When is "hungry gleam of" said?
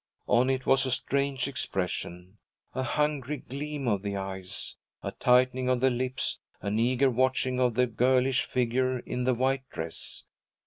2.81-4.01